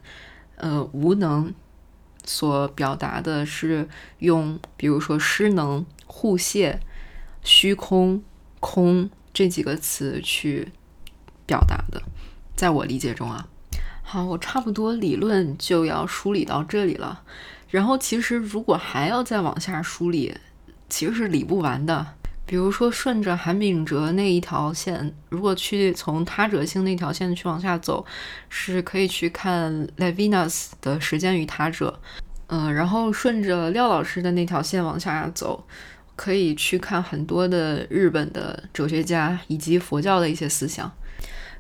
[0.56, 1.54] 呃，无能
[2.28, 3.88] 所表达的是
[4.18, 6.78] 用，比如说失能、互泄、
[7.42, 8.22] 虚空、
[8.60, 10.68] 空这几个词去
[11.46, 12.02] 表达的，
[12.54, 13.48] 在我理解中啊。
[14.02, 17.22] 好，我差不多理论就要梳理到这里了。
[17.70, 20.36] 然后，其实如果还要再往下梳理，
[20.90, 22.14] 其实是理不完的。
[22.48, 28.02] 比如说，顺着韩炳哲那一条线，如果去从他者性那条线去往下走，
[28.48, 32.00] 是可以去看 Levinas 的《时间与他者》。
[32.46, 35.62] 嗯，然后顺着廖老师的那条线往下走，
[36.16, 40.90] 可以去看很多的日本的哲学家以及佛教的一些思想。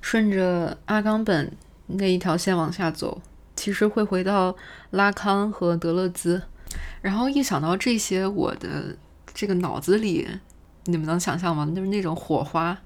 [0.00, 1.52] 顺着阿冈本
[1.88, 3.20] 那一条线往下走，
[3.54, 4.56] 其实会回到
[4.92, 6.40] 拉康和德勒兹。
[7.02, 8.96] 然后一想到这些，我的
[9.34, 10.26] 这个脑子里。
[10.90, 11.70] 你们能想象吗？
[11.76, 12.76] 就是那种火花，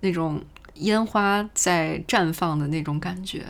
[0.00, 0.42] 那种
[0.76, 3.44] 烟花在绽放的那种感觉。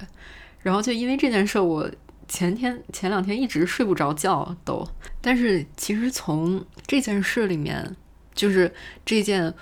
[0.60, 1.88] 然后就因为这件事，我
[2.26, 4.84] 前天前两天一直睡不着觉都。
[5.20, 7.94] 但是其实从这件事里面，
[8.34, 8.74] 就是
[9.06, 9.54] 这件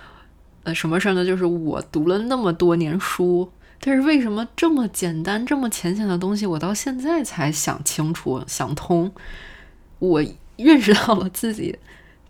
[0.62, 1.22] 呃什么事儿呢？
[1.22, 9.12] 就是我读了那么多年书，但是为什么这么简单、这么浅显的东西，我到现在才想清楚、想通？
[9.98, 10.24] 我
[10.56, 11.78] 认识到了自己。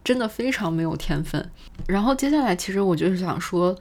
[0.03, 1.51] 真的非常没有天分。
[1.87, 3.77] 然后接下来，其实我就是想说，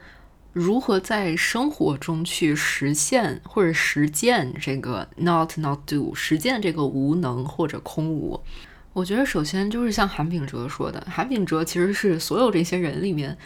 [0.52, 8.40] 如何在生活中去实现或者实践这个 not not do，实践这个无能或者空无。
[8.92, 13.38] 我觉得首先就是像韩炳哲说的，韩炳哲其实是所有这些人里面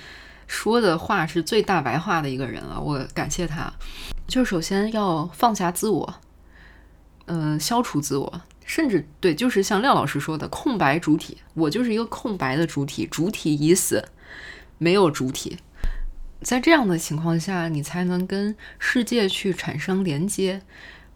[0.47, 2.81] 说的话是最大白话的一个人了。
[2.81, 3.71] 我感谢他。
[4.27, 6.15] 就首先要放下自我，
[7.27, 8.41] 嗯，消除自我。
[8.65, 14.03] 甚至对，就是像廖老师说的，空白主体，我就是一个空白的主体，主体已死，
[14.79, 15.59] 没有主体。
[16.41, 20.63] 在这样的情况下，你才能跟世界去产生连接，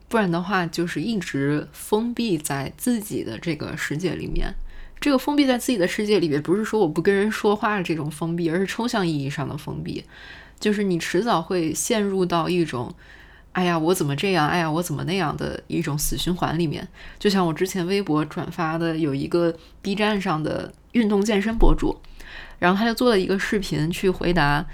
[0.08, 4.54] 不然的话，就是一直封闭在自己的这个世界里面。
[5.00, 10.04] 这个封闭在自己的世界里面，不是说我不跟人说话这种封闭，而是抽象意义上的封闭，
[10.61, 12.94] 就是你迟早会陷入到一种。
[13.59, 14.47] 哎呀，我怎么这样？
[14.47, 16.87] 哎呀，我怎么那样的一种死循环里面？
[17.18, 21.99] 就像我之前微博转发的，有一个 B 站上的运动健身博主，
[22.61, 24.64] 然后他就做了一个视频去回答，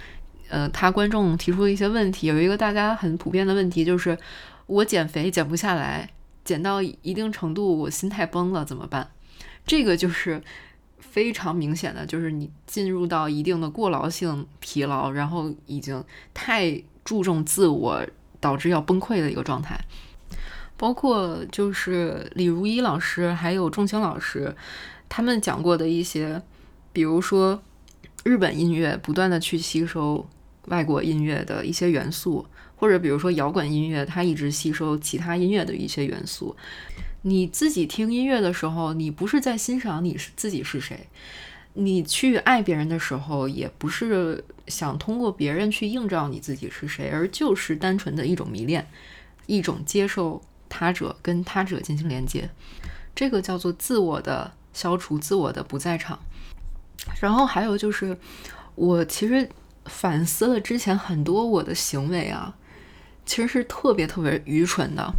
[0.51, 2.27] 呃，他观众提出的一些问题。
[2.27, 4.19] 有一个大家很普遍的问题就是，
[4.67, 6.11] 我减肥减不下来，
[6.45, 9.09] 减到一定程度我心态崩了怎么办？
[9.67, 10.43] 这个就是
[10.99, 18.05] 非常明显的，就是你进入到一定的过劳性疲劳，然后已经太注重自我。
[18.45, 19.81] 导致要崩溃的一个状态，
[20.77, 24.55] 包括就是李如一老师还有仲青老师
[25.09, 26.43] 他们讲过的一些，
[26.93, 27.63] 比如说
[28.23, 30.29] 日本音乐不断的去吸收
[30.67, 32.45] 外国音乐的一些元素，
[32.77, 36.55] 或者比如说摇滚音乐它一直吸收其他音乐的一些元素。
[37.23, 41.09] 你自己听音乐的时候，你不是在欣赏你是自己是谁。
[41.75, 48.89] 你去爱别人的时候，也不是想通过别人去映照你自己是谁，而就是单纯的一种迷恋，
[49.47, 52.49] 一种接受他者跟他者进行连接，
[53.15, 56.19] 这个叫做自我的消除，自我的不在场。
[57.21, 58.17] 然后还有就是，
[58.77, 59.49] 我其实
[59.87, 62.57] 反思了之前很多我的行为啊，
[63.27, 65.13] 其实是特别特别愚蠢的。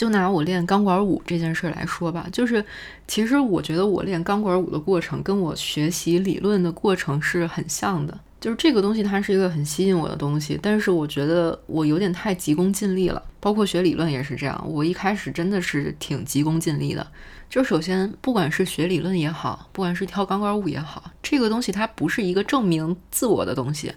[0.00, 2.64] 就拿我练钢管舞这件事来说吧，就是
[3.06, 8.18] 其实我觉得我练钢管舞的过程跟我学习理论的过程是很像的。
[8.40, 13.22] 就是这个东西它是一个很吸引我的东西，但是我觉得我有点太急功近利了。
[13.40, 17.06] 包括学理论也是这样，我一开始真的是挺急功近利的。
[17.50, 23.92] 就首先，不管是学理论也好，不管是跳钢管舞也好，这个东西它不是一个证明自我的东西。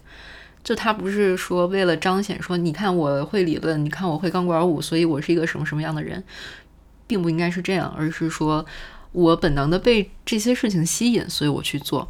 [0.64, 6.24] 就他不是说为了彰显说，你看我会理论，你看我会钢管舞，所以我是一个什么什么样的人，
[7.06, 8.66] 并不应该是这样，而是说
[9.12, 12.10] 我本能的被这些事情吸引，所以我去做。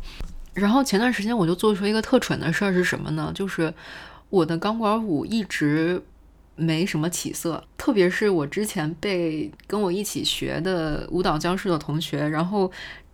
[0.54, 3.32] 然后前段时间我就做出一个特蠢的事儿是什么呢？
[3.34, 3.74] 就是
[4.30, 6.00] 我的钢管舞一直
[6.56, 12.72] 没什么起色，特别是我之前被跟我一起学的舞蹈教室的同学，然后。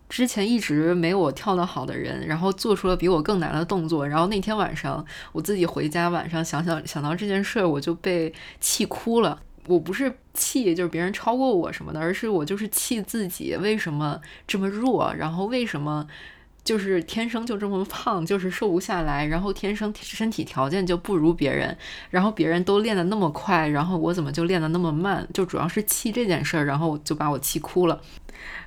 [0.10, 9.40] 之前一直没我跳得好的人，然后做出了比我更难的动作，然后那天晚上我自己回家，晚上想想想到这件事儿，我就被气哭了。
[9.68, 16.08] 我不是气就是别人超过我什么的，而是我就是气自己为什么这么弱，然后为什么
[16.64, 21.78] 就是天生就这么胖，就是瘦不下来，然后天生身体条件就不如别人，
[22.10, 25.28] 然后别人都练得那么快，然后我怎么就练得那么慢？
[25.32, 28.02] 就主要是气这件事儿，然后就把我气哭了。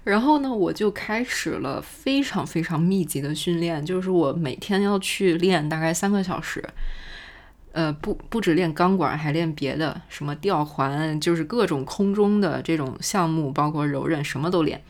[0.05, 6.63] 然后呢，我就开始了非常非常密集的训练，就是我每天要去练大概三个小时，
[7.73, 14.83] 呃，不不止练钢管，还练别的，什么吊环，就是各种空中的这种项目，包括柔韧，什么都练。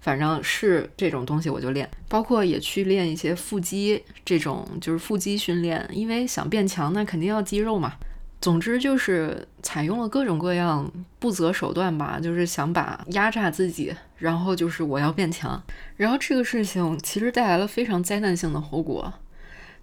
[0.00, 7.94] 反正是这种东西我就练，包括也去练一些腹肌这种，就是腹肌训练，因为想变强那肯定要肌肉嘛。
[8.40, 15.62] 总之就是采用了各种各样不择手段吧，就是想把压榨自己，然后就是我要变强。
[15.96, 19.12] 然后这个事情其实带来了非常灾难性的后果，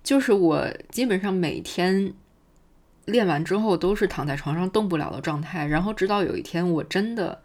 [0.03, 2.13] 就是我基本上每天
[3.05, 7.41] 练完之后都是躺在床上动不了的状态，然后直到有一天我真的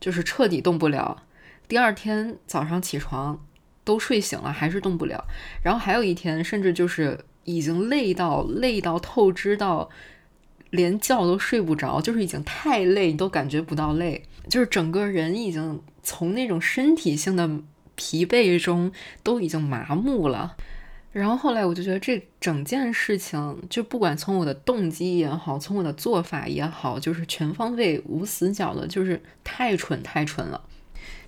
[0.00, 1.24] 就是彻底动不了。
[1.66, 3.44] 第二天早上起床
[3.82, 5.24] 都睡醒了，还是动不了。
[5.64, 9.90] 然后还有一天，甚至就是已经累到累到透支到
[10.74, 17.48] 连觉都睡不着，就是已经太累，你都感觉不到累，就是整个人已经从那种身体性的
[17.94, 18.90] 疲惫中
[19.22, 20.56] 都已经麻木了。
[21.12, 30.60] 然后后来我就觉得这整件事情，就不管从我的动机也好，从我的做法也好，就是全方位无死角的，就是太蠢太蠢了。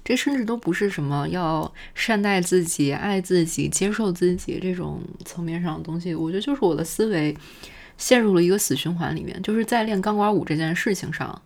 [0.05, 7.37] 这甚至都不是什么要善待自己、爱自己、接受自己这种层面上的东西，我觉得就是我的思维
[7.97, 9.41] 陷入了一个死循环里面。
[9.43, 11.43] 就是在练钢管舞这件事情上，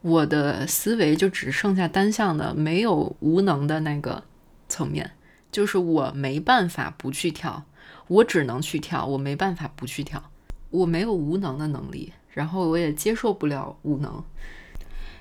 [0.00, 4.22] 我的思维就只剩下单向的、没有无能的那个
[4.68, 5.10] 层面，
[5.50, 7.64] 就是我没办法不去跳，
[8.08, 10.30] 我只能去跳，我没办法不去跳，
[10.70, 14.24] 我没有无能的能力，然后我也接受不了无能。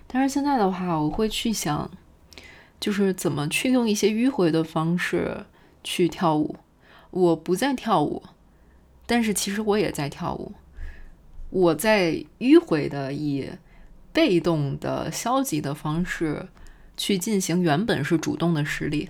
[0.07, 1.89] 但是现在的话，我会去想。
[2.81, 5.45] 就是怎么去用一些迂回的方式
[5.83, 6.55] 去跳舞。
[7.11, 8.23] 我不再跳舞，
[9.11, 10.53] 但是其实我也在跳舞。
[11.49, 13.49] 我在迂回的以
[14.13, 16.47] 被动的消极的方式
[16.95, 19.09] 去进行原本是主动的施力。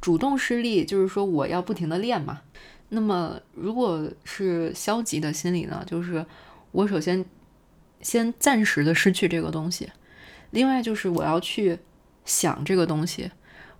[0.00, 2.40] 主动施力就是说我要不停的练嘛。
[2.88, 5.84] 那么如果是消极的心理呢？
[5.86, 6.24] 就是
[6.72, 7.22] 我首先
[8.00, 9.90] 先暂时的失去这个东西。
[10.52, 11.78] 另外就是我要去。
[12.26, 13.30] 想这个东西，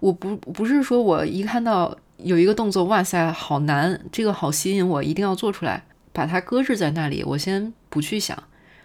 [0.01, 8.41] 我不不是说我一看到有一个动作，哇塞，好难，这个好吸引我，一定要做出来，把它搁置在那里，我先不去想，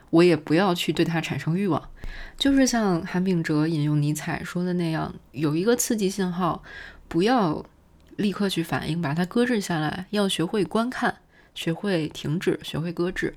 [0.09, 1.89] 我也不要去对它产生欲望。
[2.37, 6.63] 就是像韩炳哲引用尼采说的那样，有一个刺激信号，
[7.07, 7.63] 不要
[8.17, 11.15] 立刻去反应，把它搁置下来，要学会观看，
[11.53, 13.35] 学会停止，学会搁置。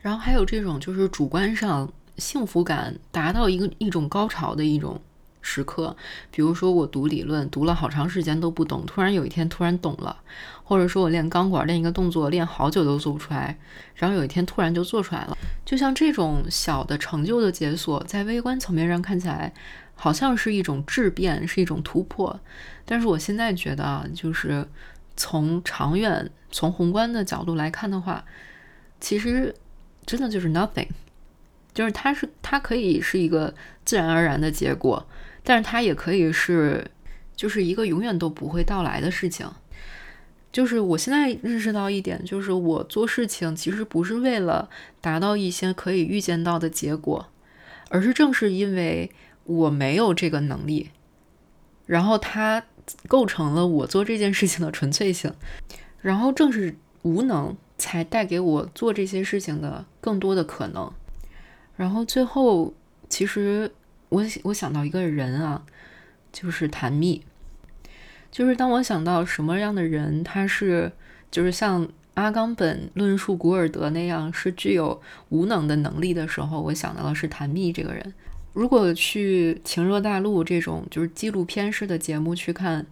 [0.00, 5.00] 然后还有这种就是主观上幸福感达到一个一种高潮的一种。
[5.46, 5.94] 时刻，
[6.30, 10.16] 比如说我读理论读了好长时间都不懂，突然有一天突然懂了，
[10.64, 13.58] 或者说我练钢管练一个动作练好久都做不出来，
[13.94, 15.36] 然后有一天突然就做出来了。
[15.66, 19.52] 就像这种小的成就的解锁，在微观层面上看起来
[19.94, 22.40] 好像是一种质变，是一种突破，
[22.86, 24.66] 但是我现在觉得啊，就是
[25.14, 28.24] 从长远、从宏观的角度来看的话，
[28.98, 29.54] 其实
[30.06, 30.88] 真的就是 nothing，
[31.74, 35.06] 就是它是它可以是一个自然而然的结果。
[35.46, 36.90] 但是它也可以是，
[37.36, 39.46] 就是一个永远都不会到来的事情。
[40.50, 44.70] 就是我现在认识到一点，就是我做事情其实不是为了
[45.00, 47.28] 达到一些可以预见到的结果，
[47.90, 49.10] 而是正是因为
[49.44, 50.90] 我没有这个能力，
[51.84, 52.64] 然后它
[53.06, 55.30] 构成了我做这件事情的纯粹性，
[56.00, 60.90] 然后正是无能才带给我做这些事情的更多的可能。
[61.76, 62.72] 然后最后，
[63.10, 63.70] 其实。
[64.08, 65.62] 我我想到一个人啊，
[66.32, 67.22] 就是谭蜜。
[68.30, 70.90] 就是当我想到什么样的人，他是
[71.30, 78.12] 就是像阿冈本论述古尔德那样是具有无能的能力的时候，我想到的是谭蜜这个人。
[78.52, 82.86] 如果去《情热大陆》这种就是纪录片式的节目去看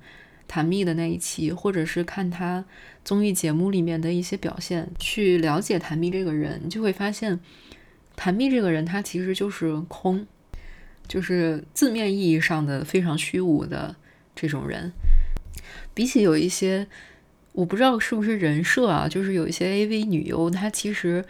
[0.47, 2.65] 谭蜜的那一期，或者是看他
[3.05, 7.41] 综艺节目里面的一些表现，去了解谭蜜这个人，就会发现
[8.15, 10.25] 谭蜜这个人他其实就是空。
[11.09, 13.95] 就是字面意义上的非常虚无的
[14.35, 14.93] 这种人，
[15.93, 16.87] 比起有一些
[17.53, 21.23] 我不知道是不是人设啊，就是有一些 AV 女优，她其实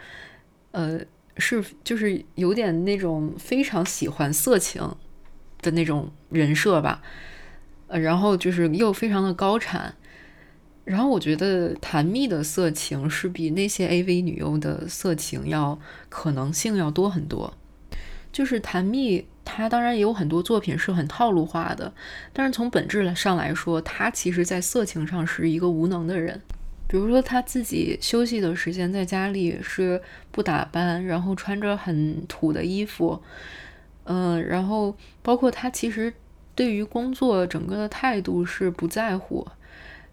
[0.71, 1.01] 呃
[1.37, 4.95] 是就是有点那种非常喜欢色情
[5.61, 7.01] 的那种人设吧，
[7.87, 9.95] 呃，然后就是又非常的高产，
[10.85, 17.57] 然后我觉得谭蜜的色情是比那些 AV 女优的色情要可能性要多很多，
[18.31, 19.25] 就是谭蜜。
[19.45, 21.93] 他当然也有很多作品是很套路化的，
[22.31, 26.41] 但是从本质上来说，他其实在色情上是一个无能的人。
[26.87, 29.99] 比如说他自己休息的时间在家里是
[30.31, 33.19] 不打扮，然后穿着很土的衣服，
[34.03, 36.13] 嗯，然后包括他其实
[36.53, 39.47] 对于工作整个的态度是不在乎，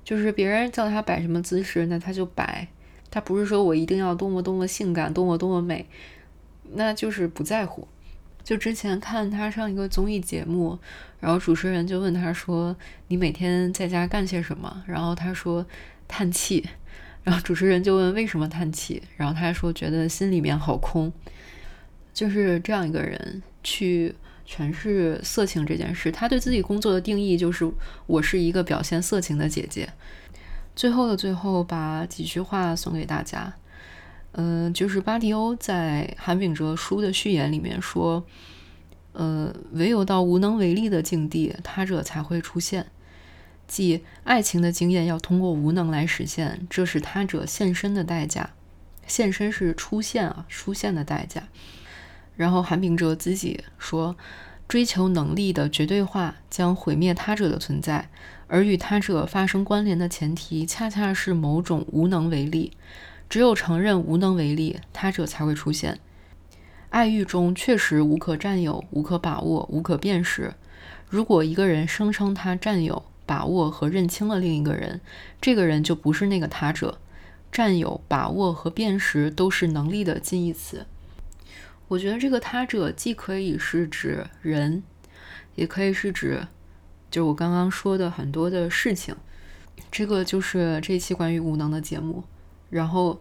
[0.02, 2.66] 就是别人叫他摆什么姿势，那他就摆，
[3.10, 5.86] 他不是说我一定要多么多么性感，多么多么美，
[6.72, 7.86] 那就是不在乎。
[8.50, 10.76] 就之前看他上一个综艺节目，
[11.20, 12.74] 然后主持人就问他说
[13.06, 15.64] ：“你每天在家干些什么？”然后他说。
[16.12, 16.68] 叹气，
[17.22, 21.12] 然后主持人就问为什么叹气，然后他说觉得心里面好空，
[22.12, 24.12] 就是这样一个人去
[24.44, 26.10] 诠释色情这件事。
[26.10, 27.70] 他对自己工作的定义就是
[28.08, 29.88] 我是一个表现色情的姐姐。
[30.74, 33.54] 最后的最后，把几句话送给大家。
[34.32, 38.24] 嗯，就是巴迪欧在韩炳哲书的序言里面说，
[39.12, 42.86] 呃，唯有到无能为力的境地，他者才会出现。
[43.66, 48.50] 即爱情的经验要通过无能来实现，这是他者现身的代价。
[49.06, 51.48] 现身是出现啊，出现的代价。
[52.36, 54.16] 然后韩炳哲自己说，
[54.68, 58.08] 追求能力的绝对化将毁灭他者的存在，
[58.46, 62.72] 而与他者发生关联的前提，恰恰是某种无能为力。
[63.30, 66.00] 只有承认无能为力，他者才会出现。
[66.88, 70.52] 爱欲中确实无可占有、无可把握、无可辨识。
[71.08, 75.00] 如果一个人声称他占有，把握和认清了另一个人，
[75.40, 76.98] 这个人就不是那个他者。
[77.52, 80.86] 占有、把握和辨识都是能力的近义词。
[81.88, 84.82] 我觉得这个他者既可以是指人，
[85.54, 86.46] 也可以是指，
[87.10, 89.14] 就我刚刚说的很多的事情。
[89.90, 92.24] 这个就是这期关于无能的节目。
[92.70, 93.20] 然后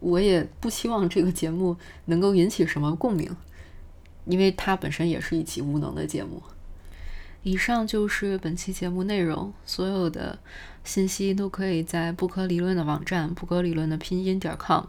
[0.00, 3.34] 我也不希望这个节目能够引起什么共鸣，
[4.26, 6.42] 因为它本身也是一期无能的节目。
[7.44, 10.38] 以上就是本期节目内容，所有的
[10.82, 14.84] 信息都可以在不可理论的网站不可理论的拼音点 com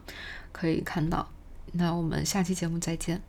[0.52, 1.30] 可以看到。
[1.74, 3.22] 那我们下期节目再见。